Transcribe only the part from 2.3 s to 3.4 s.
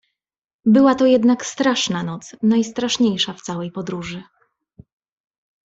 najstraszniejsza